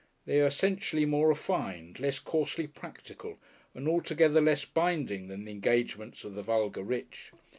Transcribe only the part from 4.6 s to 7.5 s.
binding than the engagements of the vulgar rich.